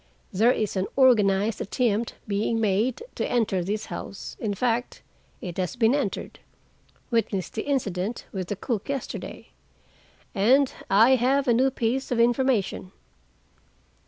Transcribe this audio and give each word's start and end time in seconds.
There 0.33 0.49
is 0.51 0.75
an 0.75 0.87
organized 0.95 1.61
attempt 1.61 2.15
being 2.27 2.59
made 2.59 3.03
to 3.13 3.27
enter 3.31 3.63
this 3.63 3.85
house; 3.85 4.35
in 4.39 4.55
fact, 4.55 5.03
it 5.41 5.57
has 5.59 5.75
been 5.75 5.93
entered. 5.93 6.39
Witness 7.11 7.49
the 7.49 7.61
incident 7.67 8.25
with 8.31 8.47
the 8.47 8.55
cook 8.55 8.89
yesterday. 8.89 9.49
And 10.33 10.73
I 10.89 11.17
have 11.17 11.47
a 11.47 11.53
new 11.53 11.69
piece 11.69 12.09
of 12.09 12.19
information." 12.19 12.91